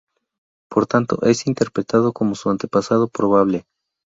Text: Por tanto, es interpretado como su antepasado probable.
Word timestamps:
Por 0.67 0.87
tanto, 0.87 1.21
es 1.25 1.45
interpretado 1.45 2.11
como 2.11 2.33
su 2.33 2.49
antepasado 2.49 3.07
probable. 3.07 3.67